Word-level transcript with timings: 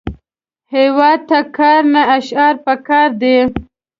هیواد 0.73 1.19
ته 1.29 1.39
کار، 1.55 1.81
نه 1.93 2.03
شعار 2.27 2.55
پکار 2.65 3.09
دی 3.21 3.35